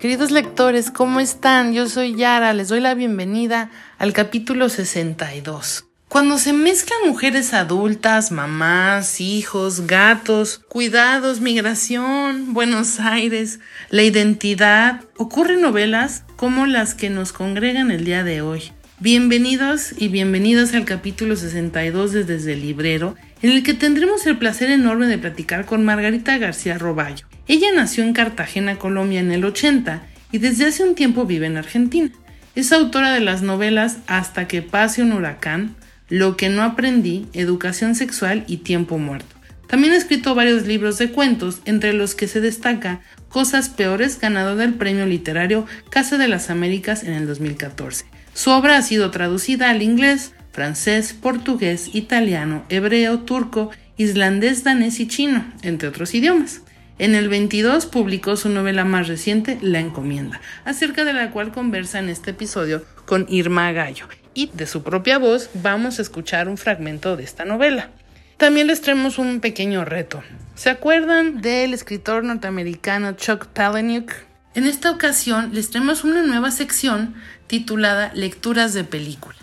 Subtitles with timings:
[0.00, 1.74] Queridos lectores, ¿cómo están?
[1.74, 5.84] Yo soy Yara, les doy la bienvenida al capítulo 62.
[6.08, 15.60] Cuando se mezclan mujeres adultas, mamás, hijos, gatos, cuidados, migración, Buenos Aires, la identidad, ocurren
[15.60, 18.72] novelas como las que nos congregan el día de hoy.
[19.00, 24.38] Bienvenidos y bienvenidos al capítulo 62 de Desde el Librero, en el que tendremos el
[24.38, 27.29] placer enorme de platicar con Margarita García Roballo.
[27.50, 31.56] Ella nació en Cartagena, Colombia en el 80 y desde hace un tiempo vive en
[31.56, 32.12] Argentina.
[32.54, 35.74] Es autora de las novelas Hasta que pase un huracán,
[36.08, 39.34] Lo que no aprendí, Educación sexual y Tiempo muerto.
[39.66, 44.56] También ha escrito varios libros de cuentos, entre los que se destaca Cosas Peores, ganador
[44.56, 48.04] del premio literario Casa de las Américas en el 2014.
[48.32, 55.08] Su obra ha sido traducida al inglés, francés, portugués, italiano, hebreo, turco, islandés, danés y
[55.08, 56.60] chino, entre otros idiomas.
[57.00, 61.98] En el 22 publicó su novela más reciente, La Encomienda, acerca de la cual conversa
[61.98, 64.06] en este episodio con Irma Gallo.
[64.34, 67.88] Y de su propia voz vamos a escuchar un fragmento de esta novela.
[68.36, 70.22] También les traemos un pequeño reto.
[70.54, 74.12] ¿Se acuerdan del escritor norteamericano Chuck Palahniuk?
[74.54, 77.14] En esta ocasión les traemos una nueva sección
[77.46, 79.38] titulada Lecturas de película.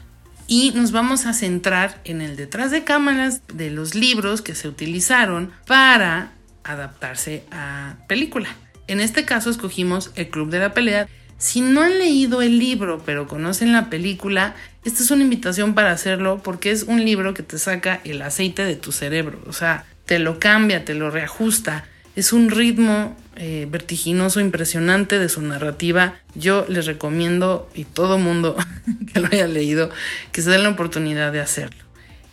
[0.45, 4.67] Y nos vamos a centrar en el detrás de cámaras de los libros que se
[4.67, 6.36] utilizaron para
[6.73, 8.49] adaptarse a película.
[8.87, 11.07] En este caso escogimos El Club de la Pelea.
[11.37, 14.55] Si no han leído el libro pero conocen la película,
[14.85, 18.63] esta es una invitación para hacerlo porque es un libro que te saca el aceite
[18.63, 21.85] de tu cerebro, o sea, te lo cambia, te lo reajusta.
[22.15, 26.15] Es un ritmo eh, vertiginoso, impresionante de su narrativa.
[26.33, 28.55] Yo les recomiendo y todo mundo
[29.13, 29.91] que lo haya leído
[30.31, 31.86] que se den la oportunidad de hacerlo.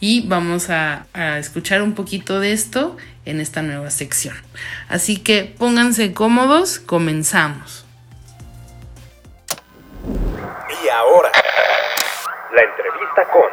[0.07, 4.37] Y vamos a, a escuchar un poquito de esto en esta nueva sección.
[4.87, 7.87] Así que pónganse cómodos, comenzamos.
[10.05, 11.33] Y ahora,
[12.55, 13.45] la entrevista con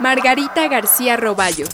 [0.00, 1.66] Margarita García Roballo.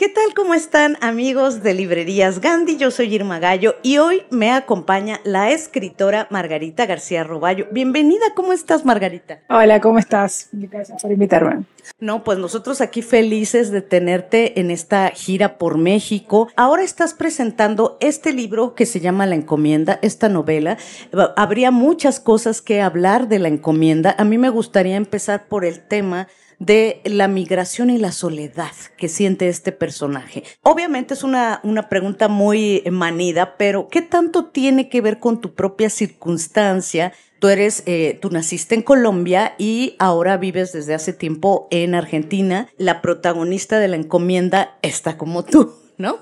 [0.00, 0.32] ¿Qué tal?
[0.34, 2.78] ¿Cómo están amigos de Librerías Gandhi?
[2.78, 7.66] Yo soy Irma Gallo y hoy me acompaña la escritora Margarita García Roballo.
[7.70, 9.40] Bienvenida, ¿cómo estás Margarita?
[9.50, 10.48] Hola, ¿cómo estás?
[10.52, 11.66] Gracias por invitarme.
[11.98, 16.48] No, pues nosotros aquí felices de tenerte en esta gira por México.
[16.56, 20.78] Ahora estás presentando este libro que se llama La Encomienda, esta novela.
[21.36, 24.14] Habría muchas cosas que hablar de la encomienda.
[24.16, 26.26] A mí me gustaría empezar por el tema
[26.60, 30.44] de la migración y la soledad que siente este personaje.
[30.62, 35.54] Obviamente es una, una pregunta muy manida, pero ¿qué tanto tiene que ver con tu
[35.54, 37.12] propia circunstancia?
[37.40, 42.68] Tú eres, eh, tú naciste en Colombia y ahora vives desde hace tiempo en Argentina.
[42.76, 46.18] La protagonista de la encomienda está como tú, ¿no?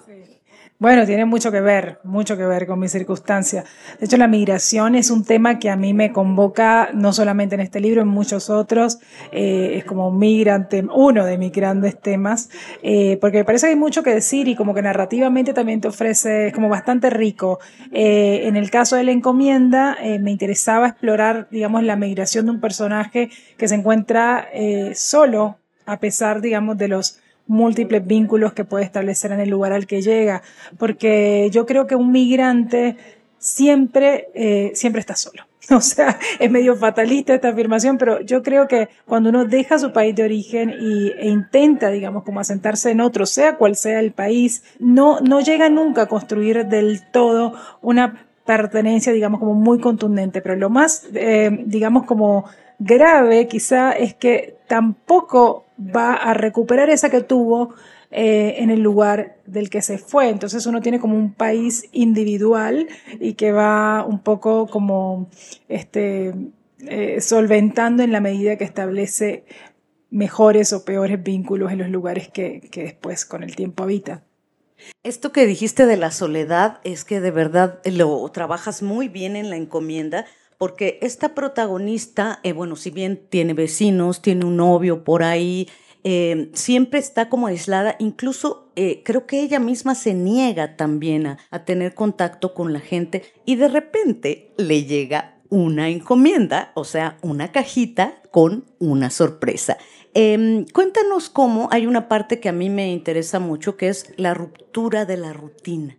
[0.81, 3.65] Bueno, tiene mucho que ver, mucho que ver con mi circunstancia.
[3.99, 7.63] De hecho, la migración es un tema que a mí me convoca no solamente en
[7.63, 9.01] este libro, en muchos otros.
[9.33, 12.49] Eh, es como un migrante, uno de mis grandes temas,
[12.85, 15.89] eh, porque me parece que hay mucho que decir y como que narrativamente también te
[15.89, 17.59] ofrece, es como bastante rico.
[17.91, 22.61] Eh, en el caso de la encomienda, me interesaba explorar, digamos, la migración de un
[22.61, 24.49] personaje que se encuentra
[24.95, 29.87] solo, a pesar, digamos, de los múltiples vínculos que puede establecer en el lugar al
[29.87, 30.43] que llega,
[30.79, 32.97] porque yo creo que un migrante
[33.39, 35.43] siempre, eh, siempre estás solo.
[35.71, 39.93] O sea, es medio fatalista esta afirmación, pero yo creo que cuando uno deja su
[39.93, 44.12] país de origen y, e intenta, digamos, como asentarse en otro, sea cual sea el
[44.12, 47.53] país, no, no llega nunca a construir del todo
[47.83, 50.41] una pertenencia, digamos, como muy contundente.
[50.41, 52.47] Pero lo más, eh, digamos, como
[52.79, 57.75] grave quizá es que tampoco va a recuperar esa que tuvo
[58.11, 60.29] eh, en el lugar del que se fue.
[60.29, 62.89] Entonces uno tiene como un país individual
[63.21, 65.29] y que va un poco como
[65.69, 66.35] este,
[66.81, 69.45] eh, solventando en la medida que establece
[70.11, 74.25] mejores o peores vínculos en los lugares que, que después con el tiempo habita.
[75.03, 79.51] Esto que dijiste de la soledad es que de verdad lo trabajas muy bien en
[79.51, 80.25] la encomienda,
[80.58, 85.69] porque esta protagonista, eh, bueno, si bien tiene vecinos, tiene un novio por ahí,
[86.05, 91.64] eh, siempre está como aislada, incluso eh, creo que ella misma se niega también a,
[91.64, 97.52] tener contacto con la gente y de repente le llega una encomienda, o sea, una
[97.52, 99.78] cajita con una sorpresa.
[100.14, 104.34] Em, cuéntanos cómo hay una parte que a mí me interesa mucho, que es la
[104.34, 105.98] ruptura de la rutina.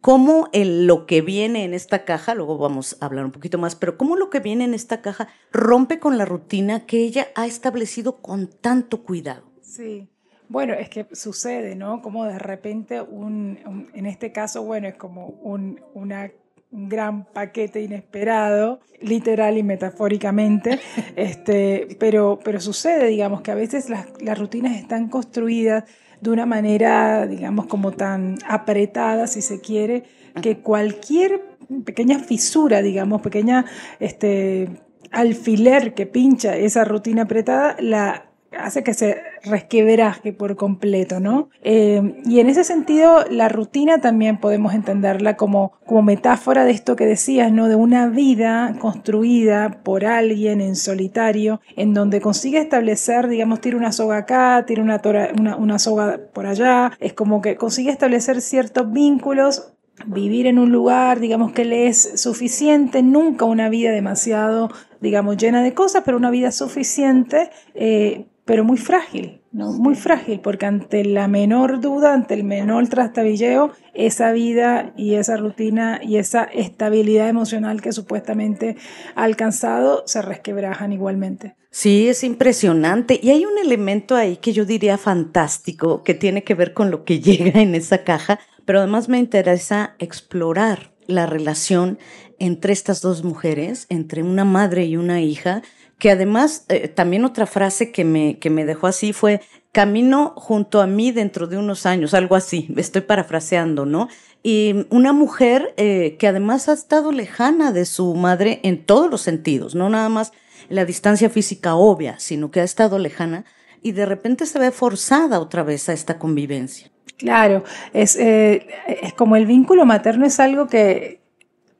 [0.00, 3.74] Cómo el, lo que viene en esta caja, luego vamos a hablar un poquito más,
[3.74, 7.46] pero cómo lo que viene en esta caja rompe con la rutina que ella ha
[7.46, 9.42] establecido con tanto cuidado.
[9.60, 10.08] Sí.
[10.48, 12.00] Bueno, es que sucede, ¿no?
[12.00, 16.30] Como de repente, un, en este caso, bueno, es como un, una
[16.70, 20.78] un gran paquete inesperado, literal y metafóricamente,
[21.16, 25.84] este, pero, pero sucede, digamos, que a veces las, las, rutinas están construidas
[26.20, 30.04] de una manera, digamos, como tan apretada, si se quiere,
[30.42, 31.42] que cualquier
[31.84, 33.64] pequeña fisura, digamos, pequeña
[34.00, 34.68] este,
[35.10, 41.50] alfiler que pincha esa rutina apretada, la hace que se resquebraje por completo, ¿no?
[41.62, 46.96] Eh, y en ese sentido, la rutina también podemos entenderla como, como metáfora de esto
[46.96, 47.68] que decías, ¿no?
[47.68, 53.92] De una vida construida por alguien en solitario, en donde consigue establecer, digamos, tira una
[53.92, 55.00] soga acá, tira una,
[55.38, 59.72] una, una soga por allá, es como que consigue establecer ciertos vínculos
[60.06, 64.70] vivir en un lugar, digamos que le es suficiente, nunca una vida demasiado,
[65.00, 69.72] digamos, llena de cosas, pero una vida suficiente eh, pero muy frágil, ¿no?
[69.72, 75.36] Muy frágil, porque ante la menor duda, ante el menor trastabilleo, esa vida y esa
[75.36, 78.76] rutina y esa estabilidad emocional que supuestamente
[79.14, 81.56] ha alcanzado se resquebrajan igualmente.
[81.70, 83.20] Sí, es impresionante.
[83.22, 87.04] Y hay un elemento ahí que yo diría fantástico, que tiene que ver con lo
[87.04, 91.98] que llega en esa caja, pero además me interesa explorar la relación
[92.38, 95.62] entre estas dos mujeres, entre una madre y una hija,
[95.98, 99.40] que además eh, también otra frase que me, que me dejó así fue,
[99.72, 104.08] camino junto a mí dentro de unos años, algo así, estoy parafraseando, ¿no?
[104.42, 109.22] Y una mujer eh, que además ha estado lejana de su madre en todos los
[109.22, 110.32] sentidos, no nada más
[110.68, 113.44] la distancia física obvia, sino que ha estado lejana
[113.82, 116.90] y de repente se ve forzada otra vez a esta convivencia.
[117.18, 118.68] Claro, es, eh,
[119.02, 121.20] es como el vínculo materno es algo que,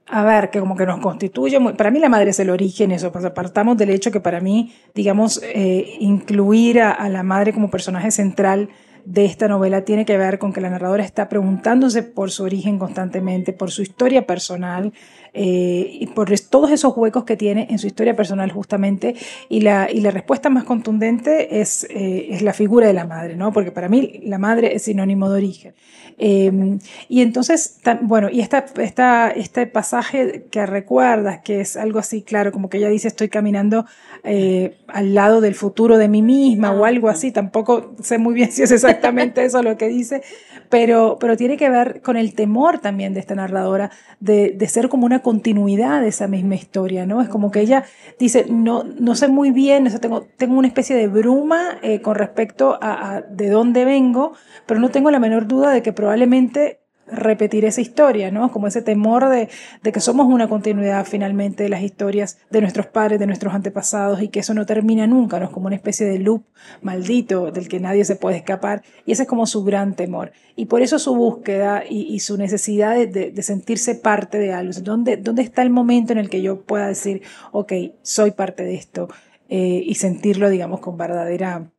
[0.09, 3.13] a ver, que como que nos constituye, para mí la madre es el origen, eso,
[3.13, 8.11] pues apartamos del hecho que para mí, digamos, eh, incluir a, la madre como personaje
[8.11, 8.69] central
[9.05, 12.79] de esta novela tiene que ver con que la narradora está preguntándose por su origen
[12.79, 14.93] constantemente, por su historia personal
[15.35, 19.15] eh, y por todos esos huecos que tiene en su historia personal justamente.
[19.49, 23.37] Y la, y la respuesta más contundente es, eh, es la figura de la madre,
[23.37, 23.53] ¿no?
[23.53, 25.75] Porque para mí la madre es sinónimo de origen.
[26.21, 32.23] Em, y entonces, bueno, y esta, esta, este pasaje que recuerdas, que es algo así,
[32.23, 33.87] claro, como que ella dice, estoy caminando
[34.25, 38.51] eh, al lado del futuro de mí misma o algo así, tampoco sé muy bien
[38.51, 40.23] si es exactamente eso lo que dice,
[40.69, 43.91] pero, pero tiene que ver con el temor también de esta narradora
[44.21, 47.21] de, de ser como una continuidad de esa misma historia, ¿no?
[47.21, 47.85] Es como que ella
[48.19, 52.15] dice, no, no sé muy bien, o tengo, tengo una especie de bruma eh, con
[52.15, 54.33] respecto a, a de dónde vengo,
[54.67, 56.78] pero no tengo la menor duda de que probablemente
[57.11, 58.51] repetir esa historia, ¿no?
[58.51, 59.49] Como ese temor de,
[59.83, 64.29] que somos una continuidad finalmente de las historias de nuestros padres, de nuestros antepasados y
[64.29, 65.47] que eso no termina nunca, ¿no?
[65.47, 66.43] Es como una especie de loop
[66.83, 70.33] maldito del que nadie se puede escapar y ese es como su gran temor.
[70.57, 74.73] Y por eso su búsqueda y, su necesidad de, de, sentirse parte de algo.
[74.83, 77.23] ¿Dónde, ¿Dónde está el momento en el que yo pueda decir,
[77.53, 77.73] ok,
[78.03, 79.09] soy parte de esto
[79.49, 81.71] eh, y sentirlo, digamos, con verdadera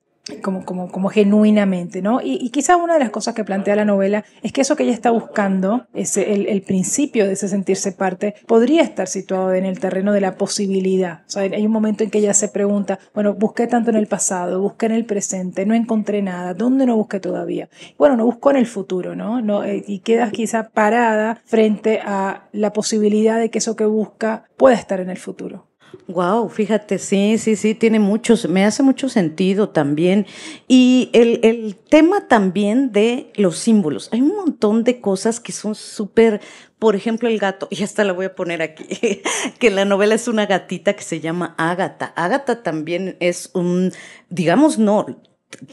[0.41, 2.21] como, como, como genuinamente, ¿no?
[2.21, 4.83] Y, y quizá una de las cosas que plantea la novela es que eso que
[4.83, 9.65] ella está buscando, ese, el, el, principio de ese sentirse parte, podría estar situado en
[9.65, 11.23] el terreno de la posibilidad.
[11.27, 14.07] O sea, hay un momento en que ella se pregunta, bueno, busqué tanto en el
[14.07, 17.69] pasado, busqué en el presente, no encontré nada, ¿dónde no busqué todavía?
[17.97, 19.41] Bueno, no buscó en el futuro, ¿no?
[19.41, 24.45] no eh, y quedas quizá parada frente a la posibilidad de que eso que busca
[24.57, 25.68] pueda estar en el futuro.
[26.07, 30.25] Wow, fíjate, sí, sí, sí, tiene muchos, me hace mucho sentido también.
[30.67, 34.09] Y el, el tema también de los símbolos.
[34.11, 36.41] Hay un montón de cosas que son súper,
[36.77, 38.85] por ejemplo, el gato, y hasta la voy a poner aquí,
[39.59, 42.13] que la novela es una gatita que se llama Ágata.
[42.15, 43.91] Ágata también es un,
[44.29, 45.05] digamos, no,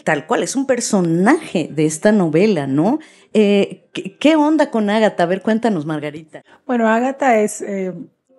[0.04, 2.98] tal cual, es un personaje de esta novela, ¿no?
[3.32, 5.22] Eh, ¿qué, ¿qué, onda con Ágata?
[5.22, 6.42] A ver, cuéntanos, Margarita.
[6.66, 7.62] Bueno, Ágata es...
[7.62, 7.92] Eh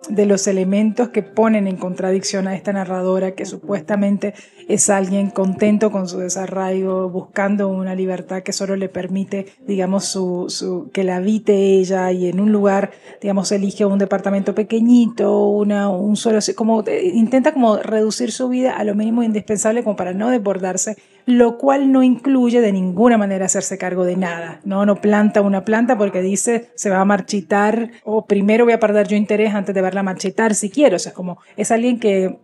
[0.08, 4.32] de los elementos que ponen en contradicción a esta narradora que supuestamente
[4.68, 10.46] es alguien contento con su desarraigo, buscando una libertad que solo le permite, digamos, su,
[10.48, 12.90] su, que la habite ella y en un lugar,
[13.20, 18.84] digamos, elige un departamento pequeñito, una, un solo, como intenta como reducir su vida a
[18.84, 20.96] lo mínimo indispensable como para no desbordarse,
[21.28, 24.86] lo cual no incluye de ninguna manera hacerse cargo de nada, ¿no?
[24.86, 29.08] No planta una planta porque dice se va a marchitar o primero voy a perder
[29.08, 32.38] yo interés antes de verla marchitar si quiero, o sea, como es alguien que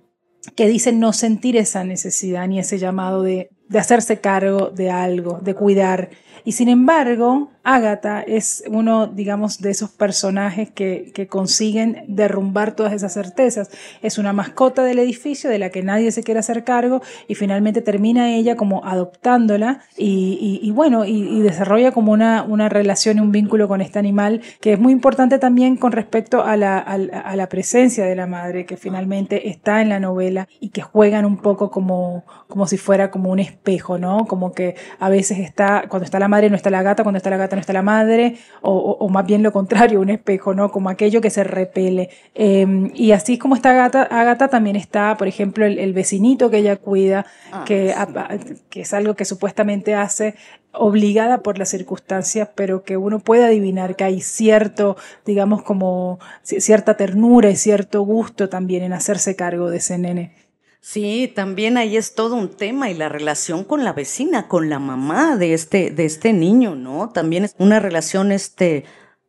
[0.55, 5.41] que dicen no sentir esa necesidad ni ese llamado de, de hacerse cargo de algo,
[5.41, 6.11] de cuidar.
[6.45, 12.93] Y sin embargo, Ágata es uno, digamos, de esos personajes que, que, consiguen derrumbar todas
[12.93, 13.71] esas certezas.
[14.03, 17.81] Es una mascota del edificio de la que nadie se quiere hacer cargo y finalmente
[17.81, 23.17] termina ella como adoptándola y, y, y bueno, y, y, desarrolla como una, una relación
[23.17, 26.79] y un vínculo con este animal que es muy importante también con respecto a la,
[26.79, 30.83] a, a la presencia de la madre que finalmente está en la novela y que
[30.83, 34.27] juegan un poco como, como si fuera como un espejo, ¿no?
[34.27, 37.31] Como que a veces está, cuando está la madre no está la gata, cuando está
[37.31, 40.55] la gata no está la madre, o, o, o, más bien lo contrario, un espejo,
[40.55, 40.71] ¿no?
[40.71, 42.11] Como aquello que se repele.
[42.35, 46.59] Eh, y así como está Agata, Agata también está, por ejemplo, el, el vecinito que
[46.59, 47.95] ella cuida, ah, que, sí.
[47.97, 48.29] a,
[48.71, 50.35] que es algo que supuestamente hace
[50.73, 56.97] obligada por las circunstancias, pero que uno puede adivinar que hay cierto, digamos, como cierta
[56.97, 60.44] ternura y cierto gusto también en hacerse cargo de ese nene.
[60.87, 64.79] Sí, también ahí es todo un tema y la relación con la vecina, con la
[64.79, 67.09] mamá de este, de este niño, ¿no?
[67.09, 68.85] También es una relación este,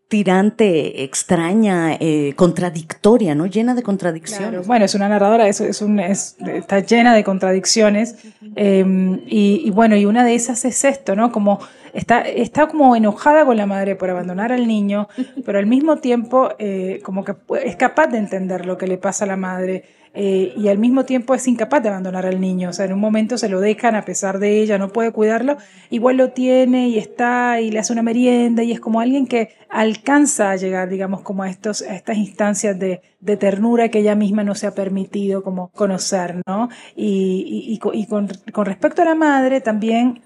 [0.09, 3.45] tirante, extraña, eh, contradictoria, ¿no?
[3.45, 4.49] Llena de contradicciones.
[4.49, 4.63] Claro.
[4.67, 8.17] Bueno, es una narradora, es, es un, es, está llena de contradicciones.
[8.41, 11.31] Y, y, bueno, y una de esas es esto, ¿no?
[11.31, 11.61] Como
[11.93, 15.07] está, está como enojada con la madre por abandonar al niño,
[15.45, 17.33] pero al mismo tiempo eh, como que
[17.63, 19.85] es capaz de entender lo que le pasa a la madre
[20.15, 22.69] eh, y al mismo tiempo es incapaz de abandonar al niño.
[22.69, 25.57] O sea, en un momento se lo dejan a pesar de ella, no puede cuidarlo,
[25.89, 29.49] igual lo tiene y está y le hace una merienda y es como alguien que
[29.69, 34.15] alcanza a llegar, digamos, como a, estos, a estas instancias de, de ternura que ella
[34.15, 36.69] misma no se ha permitido como conocer, ¿no?
[36.95, 40.21] Y, y, y, con, con respecto a la madre también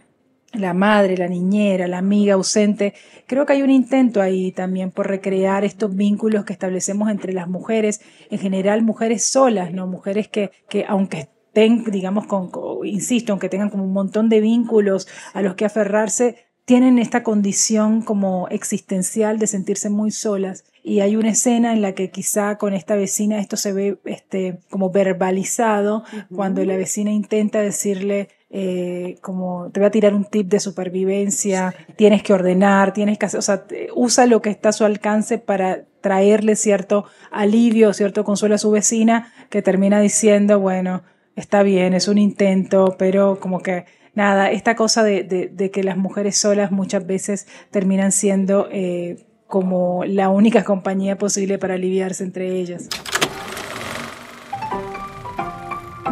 [0.54, 2.94] la madre, la niñera, la amiga ausente.
[3.28, 7.48] Creo que hay un intento ahí también por recrear estos vínculos que establecemos entre las
[7.48, 9.88] mujeres, en general mujeres solas, ¿no?
[9.88, 14.42] Mujeres que, que aunque estén, digamos, con, con, insisto, aunque tengan como un montón de
[14.42, 20.66] vínculos a los que aferrarse, tienen esta condición como existencial de sentirse muy solas.
[20.84, 24.60] Y hay una escena en la que quizá con esta vecina esto se ve este,
[24.70, 26.28] como verbalizado, uh -huh.
[26.36, 31.76] cuando la vecina intenta decirle, eh, como te voy a tirar un tip de supervivencia,
[31.96, 33.66] tienes que ordenar, tienes que hacer, o sea,
[33.96, 38.72] usa lo que está a su alcance para traerle cierto alivio, cierto consuelo a su
[38.72, 41.04] vecina, que termina diciendo, bueno,
[41.36, 45.84] está bien, es un intento, pero como que nada, esta cosa de, de, de que
[45.84, 52.24] las mujeres solas muchas veces terminan siendo eh, como la única compañía posible para aliviarse
[52.24, 52.90] entre ellas.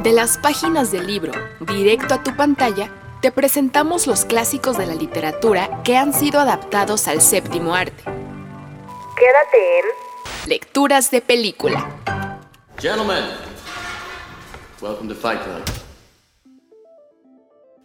[0.08, 2.90] De las páginas del libro, directo a tu pantalla,
[3.22, 8.06] te presentamos los clásicos de la literatura que han sido adaptados al séptimo arte.
[8.06, 11.90] Quédate en Lecturas de película.
[12.80, 13.22] Gentlemen,
[14.82, 15.62] welcome to Fight Club.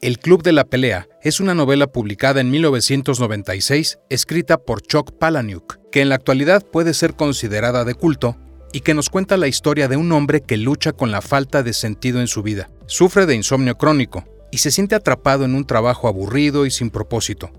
[0.01, 5.91] El Club de la Pelea es una novela publicada en 1996, escrita por Chuck Palahniuk,
[5.91, 8.37] que en la actualidad puede ser considerada de culto
[8.73, 11.73] y que nos cuenta la historia de un hombre que lucha con la falta de
[11.73, 12.71] sentido en su vida.
[12.87, 17.51] Sufre de insomnio crónico y se siente atrapado en un trabajo aburrido y sin propósito.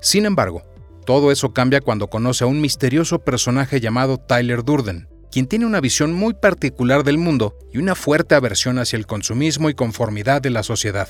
[0.00, 0.62] Sin embargo,
[1.04, 5.80] todo eso cambia cuando conoce a un misterioso personaje llamado Tyler Durden, quien tiene una
[5.80, 10.50] visión muy particular del mundo y una fuerte aversión hacia el consumismo y conformidad de
[10.50, 11.08] la sociedad.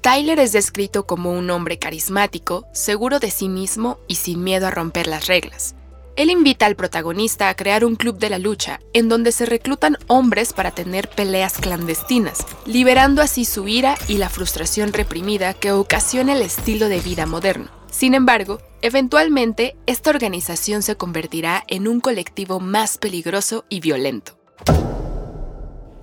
[0.00, 4.70] Tyler es descrito como un hombre carismático, seguro de sí mismo y sin miedo a
[4.70, 5.74] romper las reglas.
[6.16, 9.98] Él invita al protagonista a crear un club de la lucha en donde se reclutan
[10.06, 16.32] hombres para tener peleas clandestinas, liberando así su ira y la frustración reprimida que ocasiona
[16.32, 17.68] el estilo de vida moderno.
[17.90, 24.38] Sin embargo, eventualmente esta organización se convertirá en un colectivo más peligroso y violento.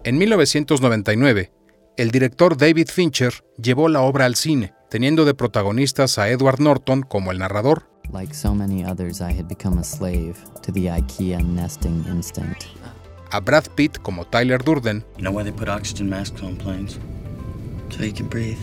[0.03, 1.51] En 1999,
[1.97, 7.01] el director David Fincher llevó la obra al cine, teniendo de protagonistas a Edward Norton
[7.01, 11.43] como el narrador Like so many others, I had become a slave to the IKEA
[11.43, 12.63] nesting instinct.
[13.31, 15.03] A Brad Pitt como Tyler Durden.
[15.17, 16.99] You know why they put oxygen masks on planes?
[17.89, 18.59] So you can breathe.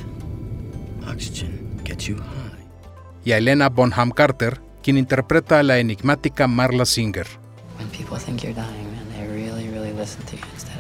[1.07, 2.65] Oxygen gets you high.
[3.27, 7.27] Y a Elena Bonham Carter, quien interpreta a la enigmática Marla Singer.
[7.77, 10.74] When people think you're dying, man, they really, really listen to you instead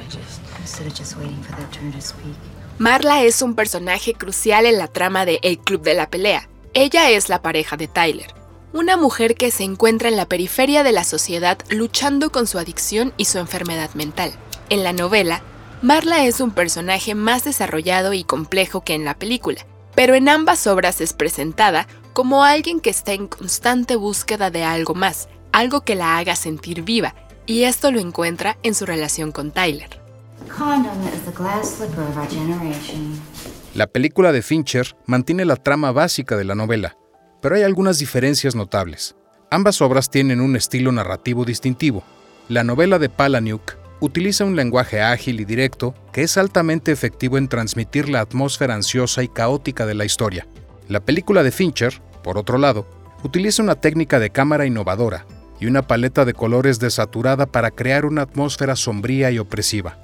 [2.78, 6.48] Marla es un personaje crucial en la trama de El Club de la Pelea.
[6.72, 8.34] Ella es la pareja de Tyler
[8.74, 13.14] una mujer que se encuentra en la periferia de la sociedad luchando con su adicción
[13.16, 14.32] y su enfermedad mental.
[14.68, 15.42] En la novela,
[15.80, 19.64] Marla es un personaje más desarrollado y complejo que en la película,
[19.94, 24.96] pero en ambas obras es presentada como alguien que está en constante búsqueda de algo
[24.96, 27.14] más, algo que la haga sentir viva,
[27.46, 30.03] y esto lo encuentra en su relación con Tyler.
[33.74, 36.96] La película de Fincher mantiene la trama básica de la novela,
[37.40, 39.16] pero hay algunas diferencias notables.
[39.50, 42.02] Ambas obras tienen un estilo narrativo distintivo.
[42.48, 47.48] La novela de Palahniuk utiliza un lenguaje ágil y directo que es altamente efectivo en
[47.48, 50.46] transmitir la atmósfera ansiosa y caótica de la historia.
[50.88, 52.86] La película de Fincher, por otro lado,
[53.22, 55.26] utiliza una técnica de cámara innovadora
[55.58, 59.98] y una paleta de colores desaturada para crear una atmósfera sombría y opresiva.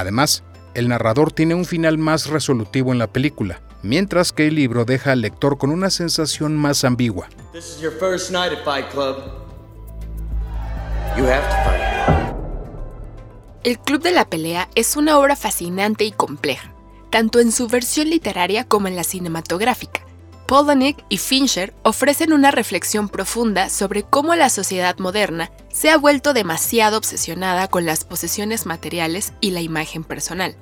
[0.00, 4.86] Además, el narrador tiene un final más resolutivo en la película, mientras que el libro
[4.86, 7.28] deja al lector con una sensación más ambigua.
[13.62, 16.72] El Club de la Pelea es una obra fascinante y compleja,
[17.10, 20.00] tanto en su versión literaria como en la cinematográfica.
[20.50, 26.32] Polanik y Fincher ofrecen una reflexión profunda sobre cómo la sociedad moderna se ha vuelto
[26.32, 30.56] demasiado obsesionada con las posesiones materiales y la imagen personal.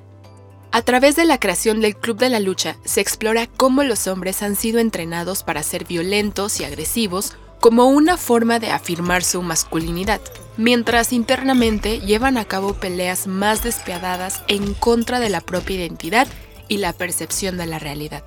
[0.71, 4.43] A través de la creación del Club de la Lucha se explora cómo los hombres
[4.43, 10.21] han sido entrenados para ser violentos y agresivos como una forma de afirmar su masculinidad,
[10.55, 16.27] mientras internamente llevan a cabo peleas más despiadadas en contra de la propia identidad
[16.67, 18.23] y la percepción de la realidad.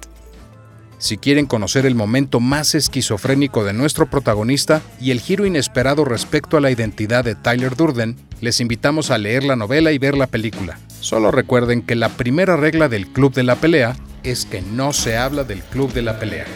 [1.02, 6.56] Si quieren conocer el momento más esquizofrénico de nuestro protagonista y el giro inesperado respecto
[6.56, 10.28] a la identidad de Tyler Durden, les invitamos a leer la novela y ver la
[10.28, 10.78] película.
[11.00, 15.16] Solo recuerden que la primera regla del Club de la Pelea es que no se
[15.16, 16.46] habla del Club de la Pelea.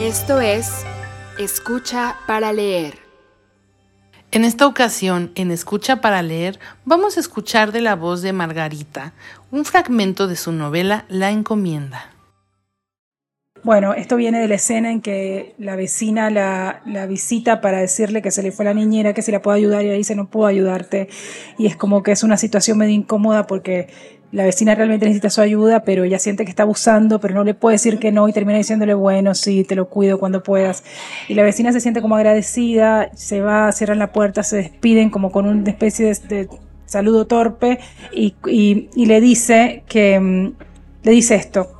[0.00, 0.70] Esto es
[1.38, 3.03] Escucha para leer.
[4.34, 9.12] En esta ocasión, en Escucha para leer, vamos a escuchar de la voz de Margarita
[9.52, 12.10] un fragmento de su novela La encomienda.
[13.62, 18.32] Bueno, esto viene de la escena en que la vecina la, visita para decirle que
[18.32, 20.46] se le fue la niñera, que si la puedo ayudar y ella dice no puedo
[20.46, 21.08] ayudarte.
[21.56, 23.88] Y es como que es una situación medio incómoda porque
[24.34, 27.54] la vecina realmente necesita su ayuda, pero ella siente que está abusando, pero no le
[27.54, 30.82] puede decir que no y termina diciéndole, bueno, sí, te lo cuido cuando puedas.
[31.28, 35.30] Y la vecina se siente como agradecida, se va, cierran la puerta, se despiden como
[35.30, 36.48] con una especie de,
[36.84, 37.78] saludo torpe
[38.12, 40.52] y, y, le dice que, mm,
[41.04, 41.70] le dice esto,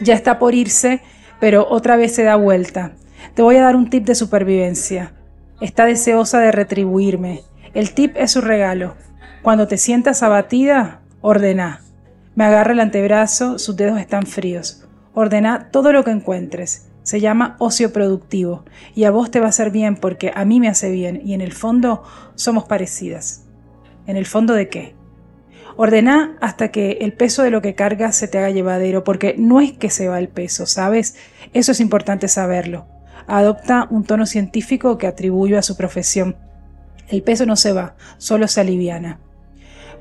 [0.00, 1.00] ya está por irse,
[1.38, 2.96] pero otra vez se da vuelta.
[3.34, 5.12] Te voy a dar un tip de supervivencia.
[5.60, 7.42] Está deseosa de retribuirme.
[7.72, 8.96] El tip es su regalo.
[9.42, 11.82] Cuando te sientas abatida, Ordena.
[12.34, 14.88] Me agarra el antebrazo, sus dedos están fríos.
[15.14, 16.88] Ordena todo lo que encuentres.
[17.04, 18.64] Se llama ocio productivo
[18.96, 21.34] y a vos te va a hacer bien porque a mí me hace bien y
[21.34, 22.02] en el fondo
[22.34, 23.44] somos parecidas.
[24.08, 24.96] ¿En el fondo de qué?
[25.76, 29.60] Ordena hasta que el peso de lo que cargas se te haga llevadero, porque no
[29.60, 31.14] es que se va el peso, ¿sabes?
[31.52, 32.86] Eso es importante saberlo.
[33.28, 36.34] Adopta un tono científico que atribuyo a su profesión.
[37.06, 39.20] El peso no se va, solo se aliviana.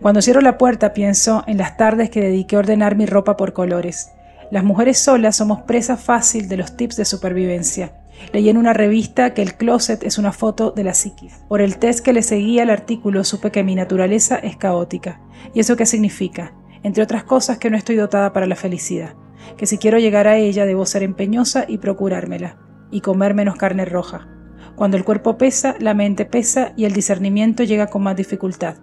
[0.02, 3.54] Cuando cierro la puerta pienso en las tardes que dediqué a ordenar mi ropa por
[3.54, 4.12] colores.
[4.50, 7.94] Las mujeres solas somos presa fácil de los tips de supervivencia.
[8.34, 11.44] Leí en una revista que el closet es una foto de la psiquis.
[11.48, 15.22] Por el test que le seguía al artículo supe que mi naturaleza es caótica.
[15.54, 16.56] ¿Y eso qué significa?
[16.82, 19.14] Entre otras cosas que no estoy dotada para la felicidad.
[19.56, 22.58] Que si quiero llegar a ella debo ser empeñosa y procurármela.
[22.90, 24.28] Y comer menos carne roja.
[24.76, 28.78] Cuando el cuerpo pesa, la mente pesa y el discernimiento llega con más dificultad.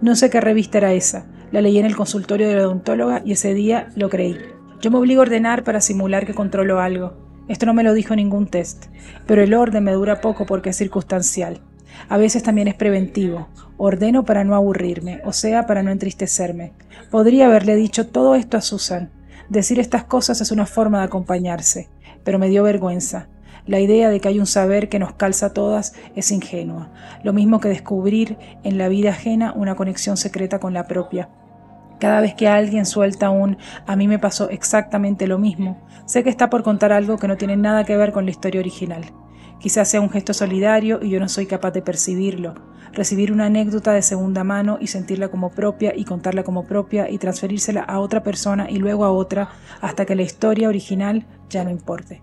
[0.00, 1.26] No sé qué revista era esa.
[1.52, 4.36] La leí en el consultorio de la odontóloga y ese día lo creí.
[4.80, 7.14] Yo me obligo a ordenar para simular que controlo algo.
[7.48, 8.86] Esto no me lo dijo ningún test,
[9.26, 11.60] pero el orden me dura poco porque es circunstancial.
[12.08, 13.48] A veces también es preventivo.
[13.76, 16.72] Ordeno para no aburrirme, o sea, para no entristecerme.
[17.10, 19.10] Podría haberle dicho todo esto a Susan.
[19.48, 21.88] Decir estas cosas es una forma de acompañarse,
[22.24, 23.28] pero me dio vergüenza.
[23.66, 26.90] La idea de que hay un saber que nos calza a todas es ingenua,
[27.22, 31.30] lo mismo que descubrir en la vida ajena una conexión secreta con la propia.
[31.98, 36.28] Cada vez que alguien suelta un a mí me pasó exactamente lo mismo, sé que
[36.28, 39.02] está por contar algo que no tiene nada que ver con la historia original.
[39.60, 42.52] Quizás sea un gesto solidario y yo no soy capaz de percibirlo.
[42.92, 47.16] Recibir una anécdota de segunda mano y sentirla como propia y contarla como propia y
[47.16, 49.48] transferírsela a otra persona y luego a otra
[49.80, 52.20] hasta que la historia original ya no importe.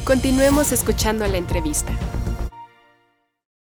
[0.03, 1.95] Continuemos escuchando la entrevista.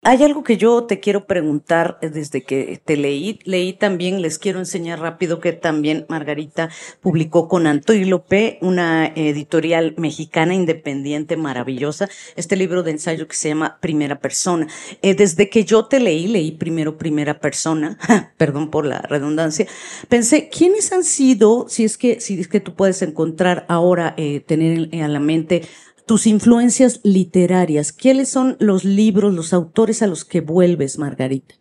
[0.09, 3.41] Hay algo que yo te quiero preguntar eh, desde que te leí.
[3.43, 10.55] Leí también, les quiero enseñar rápido que también Margarita publicó con Antílope, una editorial mexicana
[10.55, 14.69] independiente maravillosa, este libro de ensayo que se llama Primera Persona.
[15.03, 17.99] Eh, desde que yo te leí, leí primero Primera Persona,
[18.37, 19.67] perdón por la redundancia,
[20.09, 24.39] pensé, ¿quiénes han sido, si es que, si es que tú puedes encontrar ahora, eh,
[24.39, 25.63] tener a la mente
[26.07, 27.93] tus influencias literarias.
[27.93, 31.57] ¿Quiénes son los libros, los autores a los que vuelves, Margarita?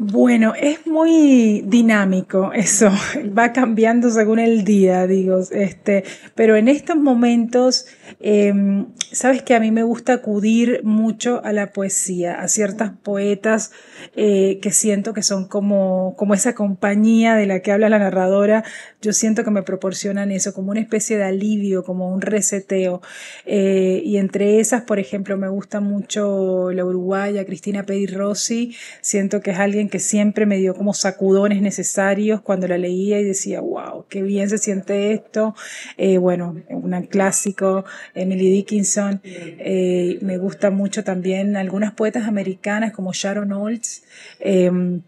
[0.00, 2.88] Bueno, es muy dinámico eso,
[3.36, 6.04] va cambiando según el día, digo, este,
[6.36, 7.86] pero en estos momentos,
[8.20, 13.72] em, sabes que a mí me gusta acudir mucho a la poesía, a ciertas poetas
[14.14, 18.62] eh, que siento que son como, como esa compañía de la que habla la narradora,
[19.02, 23.02] yo siento que me proporcionan eso, como una especie de alivio, como un reseteo.
[23.46, 29.40] Eh, y entre esas, por ejemplo, me gusta mucho la uruguaya Cristina Pedi Rossi, siento
[29.40, 33.60] que es alguien que siempre me dio como sacudones necesarios cuando la leía y decía,
[33.60, 35.54] wow, qué bien se siente esto.
[35.96, 39.20] Eh, bueno, un clásico, Emily Dickinson.
[39.24, 44.04] Eh, me gusta mucho también algunas poetas americanas como Sharon Olds.
[44.40, 45.02] Em,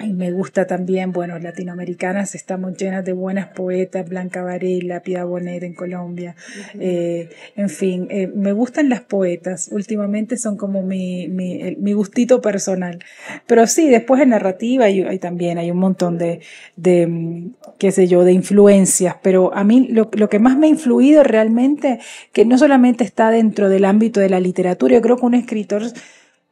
[0.00, 5.62] y me gusta también, bueno, latinoamericanas estamos llenas de buenas poetas, Blanca Varela, Pia Bonet
[5.64, 6.36] en Colombia,
[6.78, 12.40] eh, en fin, eh, me gustan las poetas, últimamente son como mi, mi, mi, gustito
[12.40, 13.00] personal,
[13.46, 16.40] pero sí, después en narrativa hay, también hay un montón de,
[16.76, 20.70] de, qué sé yo, de influencias, pero a mí lo, lo que más me ha
[20.70, 21.98] influido realmente,
[22.32, 25.82] que no solamente está dentro del ámbito de la literatura, yo creo que un escritor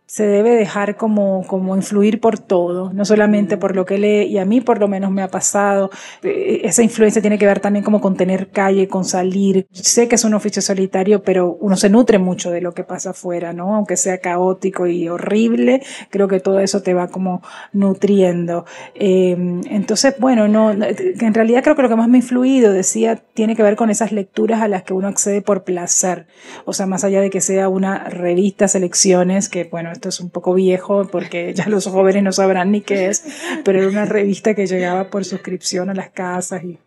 [0.07, 4.39] se debe dejar como, como influir por todo, no solamente por lo que lee, y
[4.39, 5.91] a mí por lo menos me ha pasado,
[6.23, 9.67] eh, esa influencia tiene que ver también como con tener calle, con salir.
[9.73, 13.11] Sé que es un oficio solitario, pero uno se nutre mucho de lo que pasa
[13.11, 13.75] afuera, ¿no?
[13.75, 17.43] Aunque sea caótico y horrible, creo que todo eso te va como
[17.73, 18.65] nutriendo.
[18.95, 23.17] Em, entonces, bueno, no, en realidad creo que lo que más me ha influido, decía,
[23.35, 26.27] tiene que ver con esas lecturas a las que uno accede por placer,
[26.65, 30.31] o sea, más allá de que sea una revista, selecciones, que bueno, esto es un
[30.31, 33.25] poco viejo porque ya los jóvenes no sabrán ni qué es,
[33.65, 36.79] pero era una revista que llegaba por suscripción a las casas y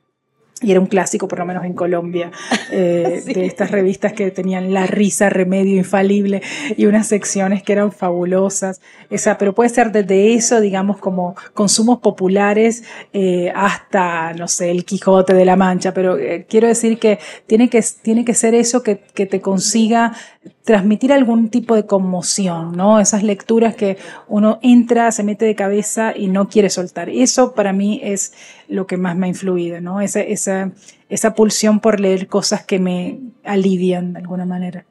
[0.62, 2.32] y era un clásico, por lo menos en Colombia,
[2.72, 6.42] eh, de estas revistas que tenían la risa, remedio infalible
[6.76, 8.82] y unas secciones que eran fabulosas.
[9.10, 14.84] Esa, pero puede ser desde eso, digamos, como consumos populares eh, hasta, no sé, el
[14.84, 15.94] Quijote de la Mancha.
[15.94, 20.14] Pero eh, quiero decir que tiene que, tiene que ser eso que, que te consiga
[20.70, 23.00] transmitir algún tipo de conmoción, ¿no?
[23.00, 27.10] Esas lecturas que uno entra, se mete de cabeza y no quiere soltar.
[27.10, 28.34] Eso para mí es
[28.68, 30.00] lo que más me ha influido, ¿no?
[30.00, 30.72] Esa, esa,
[31.10, 34.86] esa pulsión por leer cosas que me alivian de alguna manera.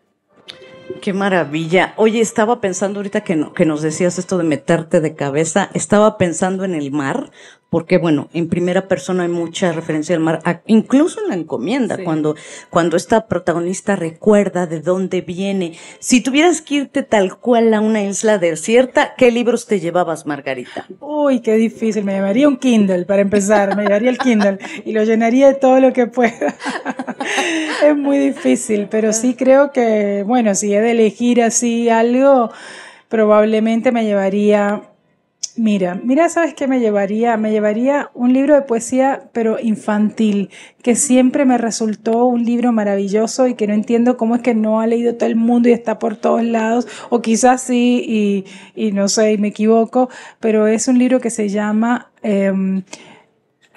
[1.00, 1.94] Qué maravilla.
[1.96, 6.64] Oye, estaba pensando ahorita que, que nos decías esto de meterte de cabeza, estaba pensando
[6.64, 7.30] en el mar,
[7.70, 12.34] porque bueno, en primera persona hay mucha referencia al mar, incluso en la encomienda, cuando,
[12.70, 15.74] cuando esta protagonista recuerda de dónde viene.
[15.98, 20.86] Si tuvieras que irte tal cual a una isla desierta, ¿qué libros te llevabas, Margarita?
[21.00, 25.04] Uy, qué difícil, me llevaría un Kindle para empezar, me llevaría el Kindle y lo
[25.04, 26.54] llenaría de todo lo que pueda.
[27.84, 32.50] es muy difícil, pero sí creo que, bueno, si he de elegir así algo,
[33.08, 34.87] probablemente me llevaría
[35.58, 37.36] Mira, mira, ¿sabes qué me llevaría?
[37.36, 40.50] Me llevaría un libro de poesía, pero infantil,
[40.82, 44.80] que siempre me resultó un libro maravilloso y que no entiendo cómo es que no
[44.80, 48.44] ha leído todo el mundo y está por todos lados, o quizás sí,
[48.76, 52.12] y, no sé, y me equivoco, pero es un libro que se llama...
[52.22, 52.84] Em,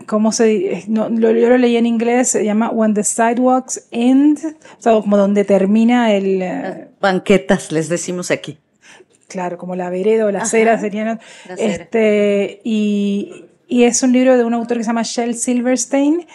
[0.07, 4.39] ¿cómo se no, yo lo leí en inglés, se llama When the Sidewalks End,
[4.77, 6.41] o sea, como donde termina el...
[6.41, 8.57] Eh, banquetas, les decimos aquí
[9.31, 11.19] claro, como la vereda o la acera serían.
[11.57, 16.27] Este, y, y es un libro de un autor que se llama Shel Silverstein,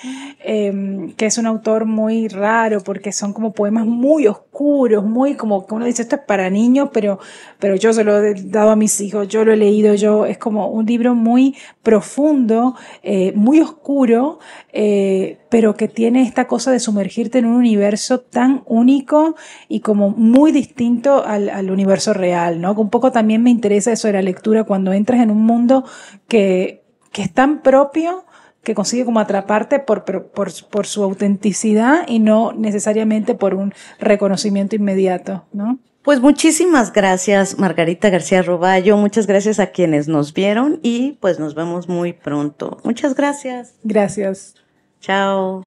[0.43, 5.67] em, que es un autor muy raro porque son como poemas muy oscuros, muy como
[5.67, 7.19] que uno dice esto es para niños, pero,
[7.59, 10.39] pero yo se lo he dado a mis hijos, yo lo he leído, yo es
[10.39, 14.39] como un libro muy profundo, eh, muy oscuro,
[14.73, 19.37] eh, pero que tiene esta cosa de sumergirte en un universo tan único
[19.69, 22.73] y como muy distinto al, al universo real, ¿no?
[22.73, 25.85] Un poco también me interesa eso de la lectura cuando entras en un mundo
[26.29, 28.25] que que es tan propio
[28.63, 35.45] que consigue como atraparte por, por, su autenticidad y no necesariamente por un reconocimiento inmediato,
[35.53, 35.79] ¿no?
[36.03, 38.97] Pues muchísimas gracias, Margarita García Roballo.
[38.97, 42.79] Muchas gracias a quienes nos vieron y pues nos vemos muy pronto.
[42.85, 43.75] Muchas gracias.
[43.83, 44.55] Gracias.
[45.01, 45.63] Chao.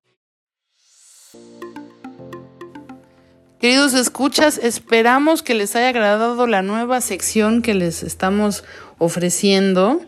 [3.59, 8.63] Queridos escuchas, esperamos que les haya agradado la nueva sección que les estamos
[8.97, 10.01] ofreciendo.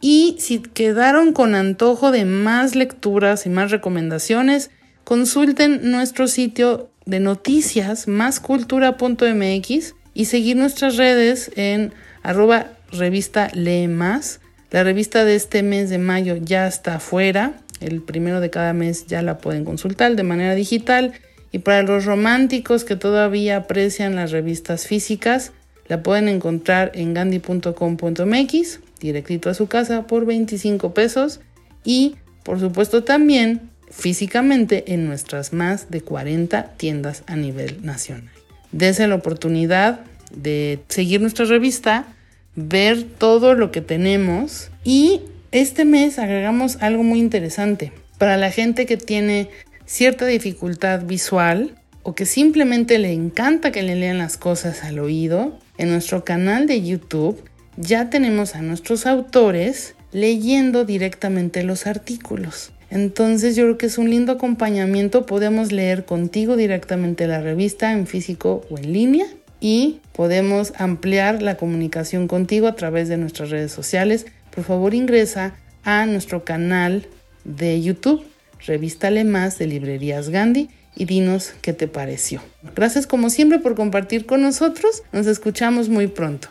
[0.00, 4.70] Y si quedaron con antojo de más lecturas y más recomendaciones,
[5.04, 14.40] consulten nuestro sitio de noticias máscultura.mx y seguir nuestras redes en arroba revista Lee Más.
[14.70, 17.54] La revista de este mes de mayo ya está afuera.
[17.80, 21.12] El primero de cada mes ya la pueden consultar de manera digital.
[21.50, 25.52] Y para los románticos que todavía aprecian las revistas físicas,
[25.86, 31.40] la pueden encontrar en gandhi.com.mx directito a su casa por 25 pesos
[31.84, 38.30] y por supuesto también físicamente en nuestras más de 40 tiendas a nivel nacional.
[38.72, 42.06] Dese la oportunidad de seguir nuestra revista,
[42.54, 47.92] ver todo lo que tenemos y este mes agregamos algo muy interesante.
[48.18, 49.48] Para la gente que tiene
[49.86, 55.58] cierta dificultad visual o que simplemente le encanta que le lean las cosas al oído,
[55.78, 57.42] en nuestro canal de YouTube
[57.78, 62.72] ya tenemos a nuestros autores leyendo directamente los artículos.
[62.90, 68.06] Entonces yo creo que es un lindo acompañamiento, podemos leer contigo directamente la revista en
[68.06, 69.26] físico o en línea
[69.60, 74.26] y podemos ampliar la comunicación contigo a través de nuestras redes sociales.
[74.54, 77.06] Por favor ingresa a nuestro canal
[77.44, 78.24] de YouTube,
[78.66, 82.42] Revístale más de Librerías Gandhi y dinos qué te pareció.
[82.74, 86.48] Gracias como siempre por compartir con nosotros, nos escuchamos muy pronto.